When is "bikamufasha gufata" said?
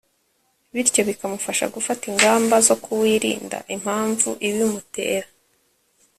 1.09-2.03